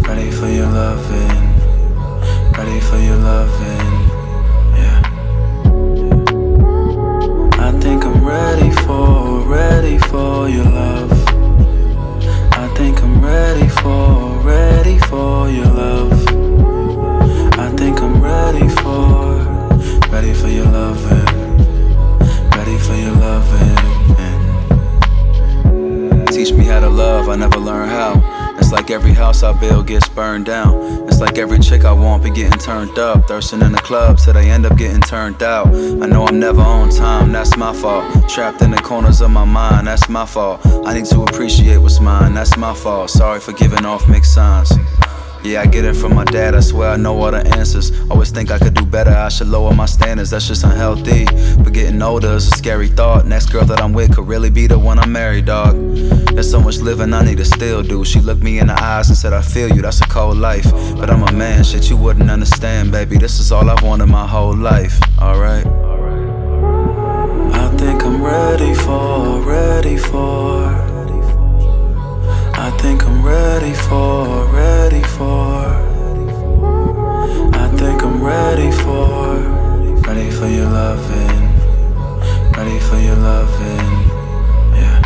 [0.08, 1.42] ready for your loving,
[2.56, 3.71] ready for your loving.
[30.32, 31.10] Burned down.
[31.10, 33.28] It's like every chick I want be getting turned up.
[33.28, 35.68] Thirsting in the club till they end up getting turned out.
[35.68, 38.30] I know I'm never on time, that's my fault.
[38.30, 40.66] Trapped in the corners of my mind, that's my fault.
[40.86, 43.10] I need to appreciate what's mine, that's my fault.
[43.10, 44.72] Sorry for giving off mixed signs.
[45.44, 47.92] Yeah, I get it from my dad, I swear I know all the answers.
[48.12, 51.26] Always think I could do better, I should lower my standards, that's just unhealthy.
[51.64, 53.26] But getting older is a scary thought.
[53.26, 55.76] Next girl that I'm with could really be the one I'm married, dog.
[56.34, 58.06] There's so much living I need to still do.
[58.06, 60.70] She looked me in the eyes and said, I feel you, that's a cold life.
[60.96, 63.18] But I'm a man, shit you wouldn't understand, baby.
[63.18, 65.66] This is all I've wanted my whole life, alright?
[67.56, 70.91] I think I'm ready for, ready for
[72.82, 75.66] think I'm ready for, ready for.
[77.54, 79.38] I think I'm ready for,
[80.08, 81.44] ready for your loving,
[82.58, 83.92] ready for your loving,
[84.80, 85.00] yeah.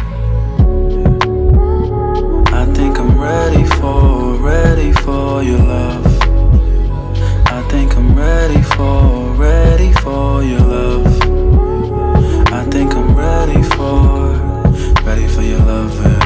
[2.62, 6.06] I think I'm ready for, ready for your love.
[7.48, 11.08] I think I'm ready for, ready for your love.
[12.54, 14.32] I think I'm ready for,
[15.04, 16.25] ready for your loving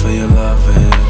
[0.00, 1.06] for your loving.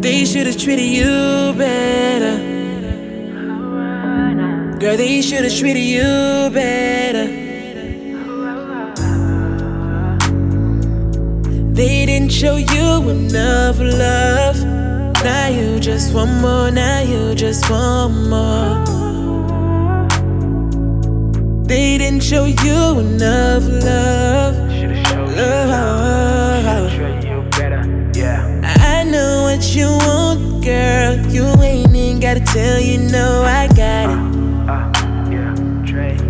[0.00, 2.36] They should've treated you better.
[4.80, 7.26] Girl, they should've treated you better.
[11.72, 14.64] They didn't show you enough love.
[15.22, 18.89] Now you just want more, now you just want more.
[21.70, 24.56] They didn't show you enough love.
[25.36, 26.66] Love.
[28.64, 31.16] I know what you want, girl.
[31.28, 34.18] You ain't even gotta tell you, know I got it.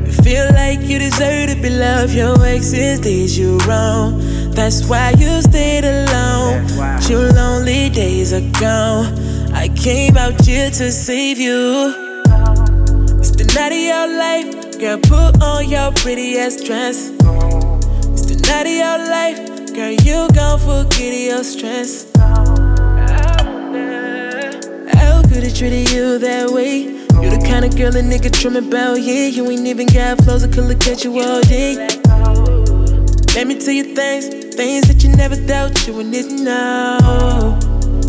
[0.06, 2.12] You feel like you deserve to be loved.
[2.12, 4.20] Your exes did you wrong.
[4.50, 6.68] That's why you stayed alone.
[7.08, 9.06] Your lonely days are gone.
[9.54, 11.94] I came out here to save you.
[13.18, 14.69] It's the night of your life.
[14.80, 17.10] Girl, put on your pretty ass dress.
[17.10, 19.38] It's the night of your life.
[19.74, 22.06] Girl, you gon' forget your stress.
[24.96, 26.84] How could have treated you that way?
[27.20, 29.26] You the kind of girl a nigga dreaming about, yeah.
[29.26, 31.76] You ain't even got flows that could look at you all day.
[33.34, 37.58] Let me tell you things, things that you never thought you would to know.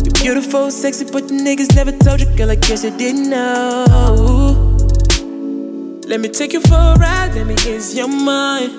[0.02, 2.50] You're beautiful, sexy, but the niggas never told you, girl.
[2.50, 4.71] I guess you didn't know.
[6.12, 8.74] Let me take you for a ride, let me ease your mind.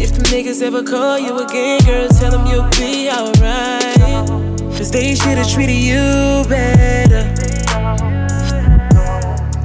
[0.00, 4.26] If the niggas ever call you again, girl, tell them you'll be alright.
[4.74, 7.24] Cause they should've treated you better.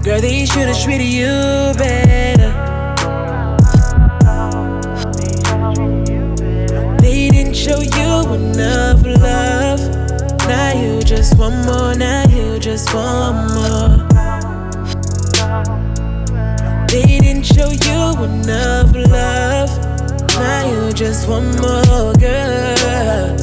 [0.03, 2.52] Girl, they should've treated you better.
[6.99, 9.80] They didn't show you enough love.
[10.39, 14.06] Now you just want more, now you just want more.
[16.89, 19.69] They didn't show you enough love.
[20.30, 23.35] Now you just want more, girl.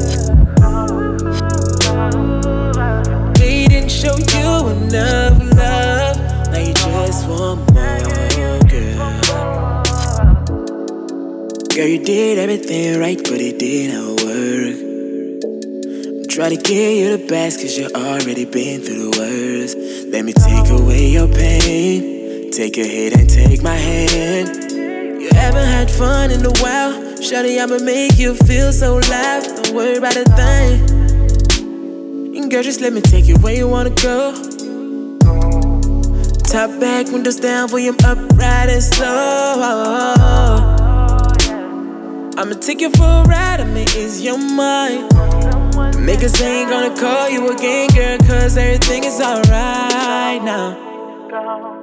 [3.34, 6.16] They didn't show you enough love.
[6.52, 8.98] Now you just want more, girl.
[11.74, 14.76] Girl, you did everything right, but it didn't work.
[16.28, 19.76] Try to get you the best, cause you already been through the worst.
[20.08, 22.13] Let me take away your pain.
[22.54, 24.70] Take a hit and take my hand.
[25.20, 26.92] You haven't had fun in a while.
[27.18, 29.42] Shawty, I'ma make you feel so loud.
[29.42, 30.78] Don't worry about a thing.
[32.36, 34.32] And girl, just let me take you where you wanna go.
[36.44, 39.60] Top back, windows down, volume up, riding slow.
[42.38, 45.10] I'ma take you for a ride, I'ma ease your mind.
[46.06, 51.82] Niggas ain't gonna call you again, girl, cause everything is alright now.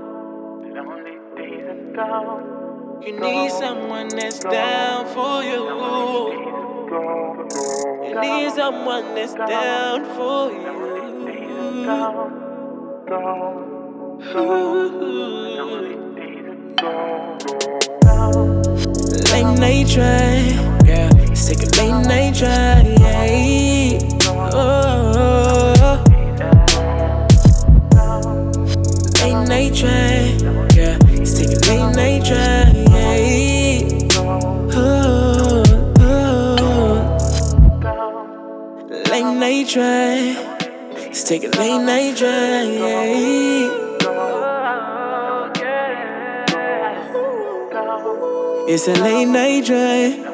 [2.02, 5.70] You need someone that's down for you.
[8.08, 10.72] You need someone that's down for you.
[19.32, 21.10] Late night drive, yeah.
[21.36, 23.71] Take a late night drive, yeah.
[39.72, 40.36] Drive.
[40.96, 42.68] Let's take a late night drive.
[48.68, 50.31] It's a late night drive.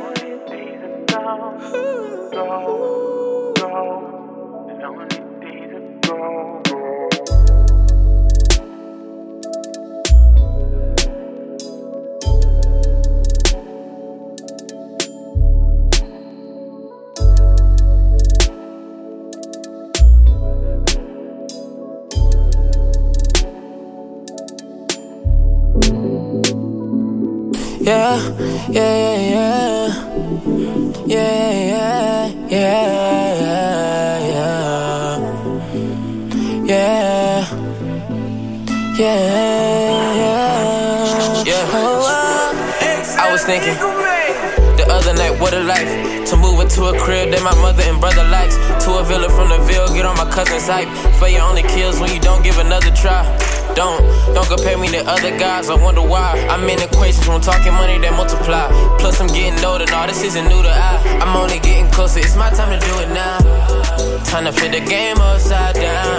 [28.69, 29.88] Yeah, yeah,
[31.06, 31.23] yeah,
[31.68, 33.57] yeah, yeah, yeah,
[34.19, 34.68] yeah,
[36.65, 37.48] yeah,
[38.98, 39.18] yeah,
[40.18, 40.44] yeah,
[41.45, 41.64] yeah.
[43.19, 43.73] I was thinking
[44.76, 45.88] the other night, what a life
[46.30, 48.57] to move into a crib that my mother and brother likes.
[48.84, 50.89] To a villa from the Ville, get on my cousin's hype.
[51.15, 53.23] For your only kills when you don't give another try.
[53.77, 54.01] Don't,
[54.33, 56.33] don't compare me to other guys, I wonder why.
[56.49, 58.65] I'm in equations when talking money that multiply.
[58.97, 60.97] Plus, I'm getting older, now this isn't new to I.
[61.21, 63.37] I'm only getting closer, it's my time to do it now.
[64.25, 66.17] Time to flip the game upside down.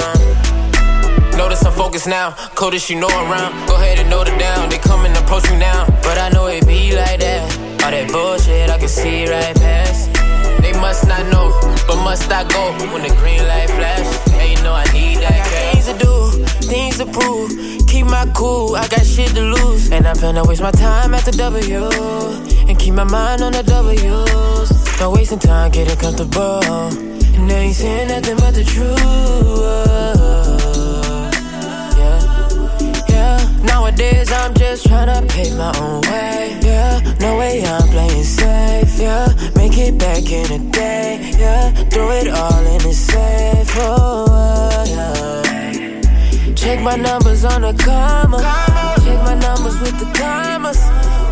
[1.35, 3.51] Notice I'm focused now, coldest you know around.
[3.67, 5.85] Go ahead and note it down, they come and approach me now.
[6.07, 7.43] But I know it be like that.
[7.83, 10.15] All that bullshit, I can see right past.
[10.63, 11.51] They must not know,
[11.89, 14.07] but must I go when the green light flash?
[14.47, 15.35] you know I need that.
[15.35, 16.18] I got things to do,
[16.49, 17.51] things to prove.
[17.87, 19.91] Keep my cool, I got shit to lose.
[19.91, 21.89] And I'm finna waste my time at the W.
[22.69, 25.01] And keep my mind on the W's.
[25.01, 26.63] No wasting time getting comfortable.
[26.65, 28.99] And they ain't saying nothing but the truth.
[31.97, 33.63] Yeah, yeah.
[33.65, 36.59] Nowadays I'm just tryna pave my own way.
[36.63, 38.99] Yeah, no way I'm playing safe.
[38.99, 41.33] Yeah, make it back in a day.
[41.39, 43.73] Yeah, do it all in a safe.
[43.77, 45.18] Oh, yeah.
[46.69, 48.37] Check my numbers on the comma.
[49.03, 50.79] Check my numbers with the commas.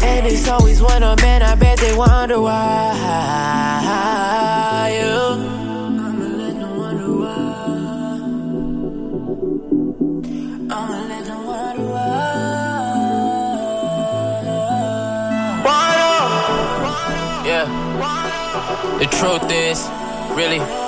[0.02, 1.42] And it's always one of man.
[1.42, 2.94] I bet they wonder why.
[4.96, 5.36] You.
[17.44, 17.66] Yeah.
[18.98, 19.86] The truth is,
[20.34, 20.85] really.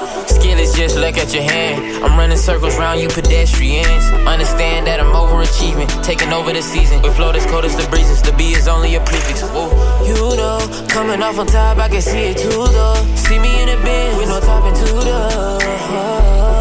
[0.58, 2.04] Is just look at your hand.
[2.04, 4.04] I'm running circles round you pedestrians.
[4.26, 7.00] Understand that I'm overachieving, taking over the season.
[7.00, 9.42] With flow that's cold as the breezes, the B is only a prefix.
[9.42, 10.58] You know,
[10.88, 12.94] coming off on top, I can see it too though.
[13.14, 15.58] See me in a bin with no topping to the.
[15.92, 16.57] Yeah,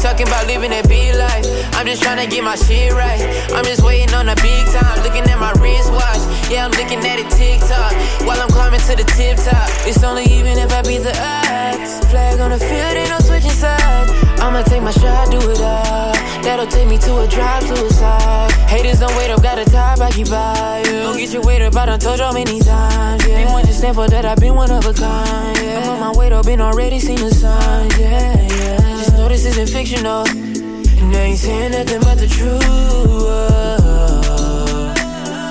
[0.00, 1.44] talking about living that big life.
[1.76, 3.20] I'm just trying to get my shit right.
[3.52, 6.24] I'm just waiting on the big time, looking at my wristwatch.
[6.48, 7.92] Yeah, I'm looking at it TikTok
[8.24, 9.68] while I'm climbing to the tip top.
[9.84, 12.00] It's only even if I beat the odds.
[12.08, 14.10] Flag on the field, ain't no switching sides.
[14.40, 16.16] I'ma take my shot, do it all.
[16.40, 18.52] That'll take me to a drive suicide.
[18.72, 21.12] Haters don't wait up, got a top, I keep by you.
[21.12, 23.26] Don't get your weight up, I done told y'all many times.
[23.28, 25.58] Yeah, ain't one just stand for that, I've been one of a kind.
[25.60, 27.98] Yeah, I'm on my weight up, been already seen the signs.
[27.98, 28.79] Yeah, yeah.
[29.20, 30.26] Know this isn't fictional.
[30.26, 32.64] And I ain't saying nothing but the truth.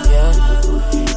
[0.09, 0.33] Yeah,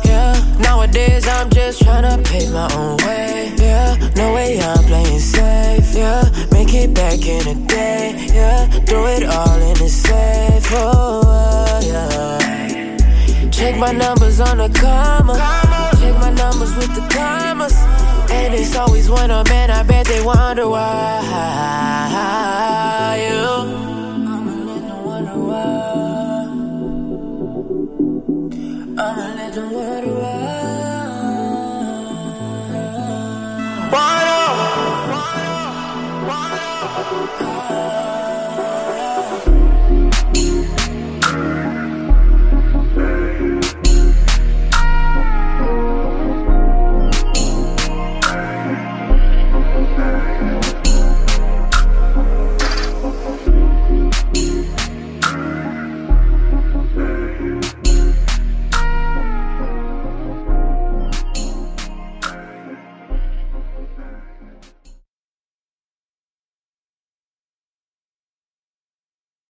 [0.04, 0.58] yeah.
[0.58, 3.54] Nowadays I'm just tryna pave my own way.
[3.56, 5.94] Yeah, no way I'm playing safe.
[5.94, 8.28] Yeah, make it back in a day.
[8.34, 10.68] Yeah, do it all in the safe.
[10.72, 13.48] Oh, yeah.
[13.50, 15.38] Check my numbers on the comma.
[15.98, 18.01] Check my numbers with the commas.
[18.32, 20.82] And it's always one on man, I bet they wonder why
[23.20, 23.61] you